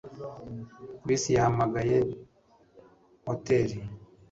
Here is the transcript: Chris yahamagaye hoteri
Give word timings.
Chris 1.01 1.23
yahamagaye 1.35 1.97
hoteri 3.25 3.77